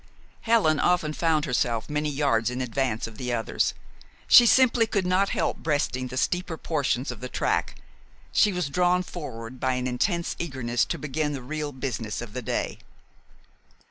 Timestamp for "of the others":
3.05-3.75